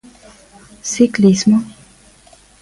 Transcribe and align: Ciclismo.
Ciclismo. 0.91 1.59